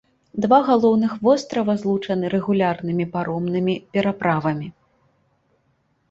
[0.43, 4.67] Два галоўных вострава злучаны рэгулярнымі паромнымі пераправамі.